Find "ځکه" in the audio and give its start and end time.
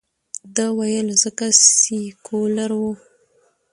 1.23-1.45